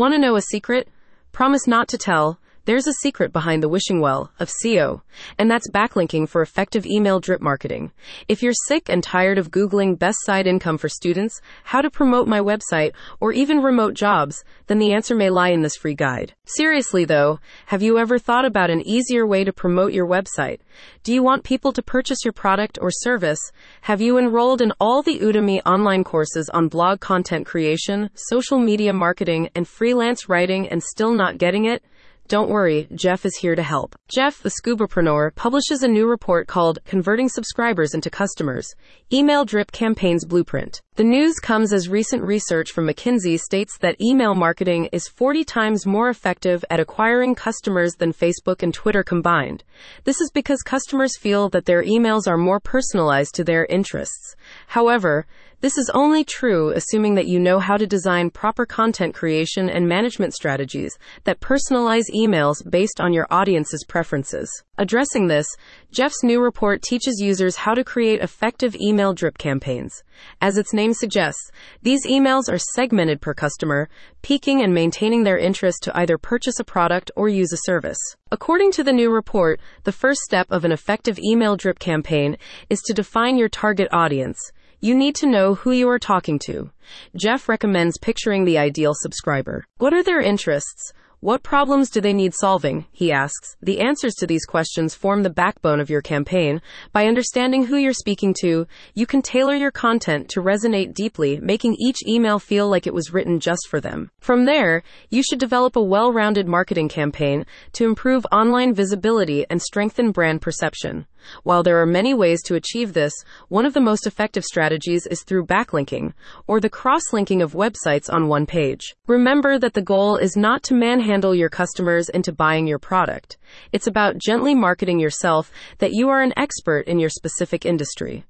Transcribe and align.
Want 0.00 0.14
to 0.14 0.18
know 0.18 0.34
a 0.36 0.40
secret? 0.40 0.88
Promise 1.30 1.66
not 1.66 1.86
to 1.88 1.98
tell. 1.98 2.40
There's 2.70 2.86
a 2.86 2.92
secret 3.02 3.32
behind 3.32 3.64
the 3.64 3.68
wishing 3.68 4.00
well 4.00 4.30
of 4.38 4.48
SEO, 4.48 5.00
and 5.36 5.50
that's 5.50 5.68
backlinking 5.68 6.28
for 6.28 6.40
effective 6.40 6.86
email 6.86 7.18
drip 7.18 7.40
marketing. 7.40 7.90
If 8.28 8.44
you're 8.44 8.52
sick 8.68 8.88
and 8.88 9.02
tired 9.02 9.38
of 9.38 9.50
Googling 9.50 9.98
best 9.98 10.18
side 10.22 10.46
income 10.46 10.78
for 10.78 10.88
students, 10.88 11.40
how 11.64 11.80
to 11.80 11.90
promote 11.90 12.28
my 12.28 12.38
website, 12.38 12.92
or 13.18 13.32
even 13.32 13.60
remote 13.60 13.94
jobs, 13.94 14.44
then 14.68 14.78
the 14.78 14.92
answer 14.92 15.16
may 15.16 15.30
lie 15.30 15.48
in 15.48 15.62
this 15.62 15.74
free 15.74 15.96
guide. 15.96 16.36
Seriously 16.44 17.04
though, 17.04 17.40
have 17.66 17.82
you 17.82 17.98
ever 17.98 18.20
thought 18.20 18.44
about 18.44 18.70
an 18.70 18.86
easier 18.86 19.26
way 19.26 19.42
to 19.42 19.52
promote 19.52 19.92
your 19.92 20.06
website? 20.06 20.60
Do 21.02 21.12
you 21.12 21.24
want 21.24 21.42
people 21.42 21.72
to 21.72 21.82
purchase 21.82 22.24
your 22.24 22.32
product 22.32 22.78
or 22.80 22.92
service? 22.92 23.40
Have 23.80 24.00
you 24.00 24.16
enrolled 24.16 24.62
in 24.62 24.72
all 24.78 25.02
the 25.02 25.18
Udemy 25.18 25.60
online 25.66 26.04
courses 26.04 26.48
on 26.54 26.68
blog 26.68 27.00
content 27.00 27.46
creation, 27.46 28.10
social 28.14 28.60
media 28.60 28.92
marketing, 28.92 29.50
and 29.56 29.66
freelance 29.66 30.28
writing 30.28 30.68
and 30.68 30.80
still 30.80 31.12
not 31.12 31.36
getting 31.36 31.64
it? 31.64 31.82
Don't 32.30 32.48
worry, 32.48 32.86
Jeff 32.94 33.26
is 33.26 33.36
here 33.38 33.56
to 33.56 33.62
help. 33.64 33.96
Jeff, 34.06 34.40
the 34.40 34.52
scubapreneur, 34.62 35.34
publishes 35.34 35.82
a 35.82 35.88
new 35.88 36.06
report 36.06 36.46
called 36.46 36.78
Converting 36.84 37.28
Subscribers 37.28 37.92
into 37.92 38.08
Customers 38.08 38.72
Email 39.12 39.44
Drip 39.44 39.72
Campaigns 39.72 40.24
Blueprint. 40.24 40.80
The 41.00 41.04
news 41.04 41.36
comes 41.36 41.72
as 41.72 41.88
recent 41.88 42.22
research 42.22 42.72
from 42.72 42.86
McKinsey 42.86 43.40
states 43.40 43.78
that 43.78 43.98
email 44.02 44.34
marketing 44.34 44.90
is 44.92 45.08
40 45.08 45.44
times 45.44 45.86
more 45.86 46.10
effective 46.10 46.62
at 46.68 46.78
acquiring 46.78 47.34
customers 47.34 47.94
than 47.94 48.12
Facebook 48.12 48.62
and 48.62 48.74
Twitter 48.74 49.02
combined. 49.02 49.64
This 50.04 50.20
is 50.20 50.30
because 50.30 50.60
customers 50.60 51.16
feel 51.16 51.48
that 51.48 51.64
their 51.64 51.82
emails 51.82 52.28
are 52.28 52.36
more 52.36 52.60
personalized 52.60 53.34
to 53.36 53.44
their 53.44 53.64
interests. 53.70 54.36
However, 54.66 55.26
this 55.62 55.78
is 55.78 55.90
only 55.94 56.22
true 56.22 56.70
assuming 56.74 57.14
that 57.14 57.26
you 57.26 57.40
know 57.40 57.60
how 57.60 57.78
to 57.78 57.86
design 57.86 58.28
proper 58.28 58.66
content 58.66 59.14
creation 59.14 59.70
and 59.70 59.88
management 59.88 60.34
strategies 60.34 60.98
that 61.24 61.40
personalize 61.40 62.10
emails 62.14 62.56
based 62.68 63.00
on 63.00 63.14
your 63.14 63.26
audience's 63.30 63.86
preferences. 63.88 64.50
Addressing 64.80 65.26
this, 65.26 65.46
Jeff's 65.92 66.24
new 66.24 66.40
report 66.40 66.80
teaches 66.80 67.20
users 67.20 67.54
how 67.54 67.74
to 67.74 67.84
create 67.84 68.22
effective 68.22 68.74
email 68.76 69.12
drip 69.12 69.36
campaigns. 69.36 70.02
As 70.40 70.56
its 70.56 70.72
name 70.72 70.94
suggests, 70.94 71.50
these 71.82 72.06
emails 72.06 72.50
are 72.50 72.56
segmented 72.56 73.20
per 73.20 73.34
customer, 73.34 73.90
piquing 74.22 74.62
and 74.62 74.72
maintaining 74.72 75.22
their 75.22 75.36
interest 75.36 75.82
to 75.82 75.94
either 75.98 76.16
purchase 76.16 76.58
a 76.58 76.64
product 76.64 77.10
or 77.14 77.28
use 77.28 77.52
a 77.52 77.58
service. 77.58 77.98
According 78.32 78.72
to 78.72 78.82
the 78.82 78.94
new 78.94 79.12
report, 79.12 79.60
the 79.84 79.92
first 79.92 80.22
step 80.22 80.46
of 80.48 80.64
an 80.64 80.72
effective 80.72 81.18
email 81.18 81.58
drip 81.58 81.78
campaign 81.78 82.38
is 82.70 82.80
to 82.86 82.94
define 82.94 83.36
your 83.36 83.50
target 83.50 83.88
audience. 83.92 84.40
You 84.80 84.94
need 84.94 85.14
to 85.16 85.26
know 85.26 85.56
who 85.56 85.72
you 85.72 85.90
are 85.90 85.98
talking 85.98 86.38
to. 86.46 86.70
Jeff 87.14 87.50
recommends 87.50 87.98
picturing 87.98 88.46
the 88.46 88.56
ideal 88.56 88.94
subscriber. 88.94 89.66
What 89.76 89.92
are 89.92 90.02
their 90.02 90.22
interests? 90.22 90.94
What 91.22 91.42
problems 91.42 91.90
do 91.90 92.00
they 92.00 92.14
need 92.14 92.32
solving? 92.32 92.86
He 92.92 93.12
asks. 93.12 93.54
The 93.60 93.80
answers 93.80 94.14
to 94.14 94.26
these 94.26 94.46
questions 94.46 94.94
form 94.94 95.22
the 95.22 95.28
backbone 95.28 95.78
of 95.78 95.90
your 95.90 96.00
campaign. 96.00 96.62
By 96.94 97.06
understanding 97.06 97.66
who 97.66 97.76
you're 97.76 97.92
speaking 97.92 98.34
to, 98.40 98.66
you 98.94 99.04
can 99.04 99.20
tailor 99.20 99.54
your 99.54 99.70
content 99.70 100.30
to 100.30 100.40
resonate 100.40 100.94
deeply, 100.94 101.38
making 101.38 101.76
each 101.78 101.98
email 102.08 102.38
feel 102.38 102.70
like 102.70 102.86
it 102.86 102.94
was 102.94 103.12
written 103.12 103.38
just 103.38 103.68
for 103.68 103.82
them. 103.82 104.10
From 104.20 104.46
there, 104.46 104.82
you 105.10 105.22
should 105.22 105.38
develop 105.38 105.76
a 105.76 105.82
well 105.82 106.10
rounded 106.10 106.48
marketing 106.48 106.88
campaign 106.88 107.44
to 107.74 107.84
improve 107.84 108.24
online 108.32 108.72
visibility 108.72 109.44
and 109.50 109.60
strengthen 109.60 110.12
brand 110.12 110.40
perception. 110.40 111.04
While 111.42 111.62
there 111.62 111.80
are 111.80 111.86
many 111.86 112.14
ways 112.14 112.42
to 112.44 112.54
achieve 112.54 112.92
this, 112.92 113.12
one 113.48 113.66
of 113.66 113.74
the 113.74 113.80
most 113.80 114.06
effective 114.06 114.44
strategies 114.44 115.06
is 115.06 115.22
through 115.22 115.46
backlinking, 115.46 116.12
or 116.46 116.60
the 116.60 116.70
cross 116.70 117.02
linking 117.12 117.42
of 117.42 117.52
websites 117.52 118.12
on 118.12 118.28
one 118.28 118.46
page. 118.46 118.94
Remember 119.06 119.58
that 119.58 119.74
the 119.74 119.82
goal 119.82 120.16
is 120.16 120.36
not 120.36 120.62
to 120.64 120.74
manhandle 120.74 121.34
your 121.34 121.48
customers 121.48 122.08
into 122.08 122.32
buying 122.32 122.66
your 122.66 122.78
product. 122.78 123.38
It's 123.72 123.86
about 123.86 124.18
gently 124.18 124.54
marketing 124.54 124.98
yourself 124.98 125.50
that 125.78 125.92
you 125.92 126.08
are 126.08 126.22
an 126.22 126.32
expert 126.36 126.86
in 126.86 126.98
your 126.98 127.10
specific 127.10 127.66
industry. 127.66 128.24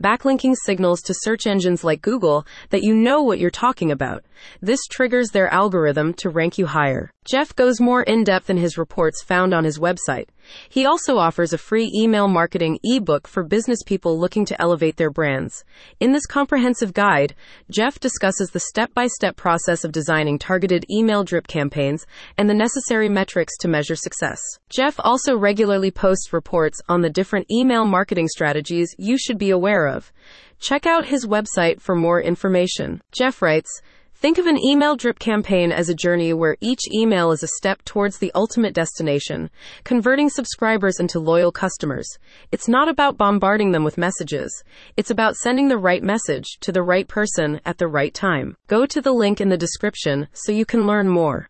Backlinking 0.00 0.54
signals 0.64 1.00
to 1.02 1.14
search 1.14 1.46
engines 1.46 1.82
like 1.82 2.02
Google 2.02 2.46
that 2.70 2.82
you 2.82 2.94
know 2.94 3.22
what 3.22 3.38
you're 3.38 3.50
talking 3.50 3.90
about. 3.90 4.24
This 4.60 4.80
triggers 4.90 5.30
their 5.30 5.52
algorithm 5.52 6.14
to 6.14 6.28
rank 6.28 6.58
you 6.58 6.66
higher. 6.66 7.10
Jeff 7.24 7.54
goes 7.56 7.80
more 7.80 8.02
in 8.02 8.22
depth 8.22 8.50
in 8.50 8.56
his 8.56 8.78
reports 8.78 9.22
found 9.22 9.52
on 9.52 9.64
his 9.64 9.78
website. 9.78 10.28
He 10.68 10.86
also 10.86 11.16
offers 11.18 11.52
a 11.52 11.58
free 11.58 11.90
email 11.94 12.28
marketing 12.28 12.78
ebook 12.84 13.26
for 13.26 13.42
business 13.42 13.82
people 13.84 14.18
looking 14.18 14.44
to 14.46 14.60
elevate 14.60 14.96
their 14.96 15.10
brands. 15.10 15.64
In 16.00 16.12
this 16.12 16.26
comprehensive 16.26 16.94
guide, 16.94 17.34
Jeff 17.70 17.98
discusses 18.00 18.50
the 18.50 18.60
step 18.60 18.92
by 18.94 19.06
step 19.06 19.36
process 19.36 19.84
of 19.84 19.92
designing 19.92 20.38
targeted 20.38 20.84
email 20.90 21.24
drip 21.24 21.46
campaigns 21.46 22.06
and 22.36 22.48
the 22.48 22.54
necessary 22.54 23.08
metrics 23.08 23.56
to 23.58 23.68
measure 23.68 23.96
success. 23.96 24.40
Jeff 24.68 24.96
also 24.98 25.36
regularly 25.36 25.90
posts 25.90 26.32
reports 26.32 26.80
on 26.88 27.02
the 27.02 27.10
different 27.10 27.46
email 27.50 27.84
marketing 27.84 28.28
strategies 28.28 28.94
you 28.98 29.16
should 29.18 29.38
be 29.38 29.50
aware 29.50 29.86
of. 29.86 30.12
Check 30.58 30.86
out 30.86 31.06
his 31.06 31.26
website 31.26 31.80
for 31.80 31.94
more 31.94 32.20
information. 32.20 33.02
Jeff 33.12 33.42
writes, 33.42 33.82
Think 34.18 34.38
of 34.38 34.46
an 34.46 34.56
email 34.56 34.96
drip 34.96 35.18
campaign 35.18 35.70
as 35.70 35.90
a 35.90 35.94
journey 35.94 36.32
where 36.32 36.56
each 36.62 36.80
email 36.90 37.32
is 37.32 37.42
a 37.42 37.48
step 37.58 37.84
towards 37.84 38.16
the 38.16 38.32
ultimate 38.34 38.72
destination, 38.72 39.50
converting 39.84 40.30
subscribers 40.30 40.98
into 40.98 41.20
loyal 41.20 41.52
customers. 41.52 42.08
It's 42.50 42.66
not 42.66 42.88
about 42.88 43.18
bombarding 43.18 43.72
them 43.72 43.84
with 43.84 43.98
messages. 43.98 44.64
It's 44.96 45.10
about 45.10 45.36
sending 45.36 45.68
the 45.68 45.76
right 45.76 46.02
message 46.02 46.46
to 46.62 46.72
the 46.72 46.82
right 46.82 47.06
person 47.06 47.60
at 47.66 47.76
the 47.76 47.88
right 47.88 48.14
time. 48.14 48.56
Go 48.68 48.86
to 48.86 49.02
the 49.02 49.12
link 49.12 49.42
in 49.42 49.50
the 49.50 49.58
description 49.58 50.28
so 50.32 50.50
you 50.50 50.64
can 50.64 50.86
learn 50.86 51.10
more. 51.10 51.44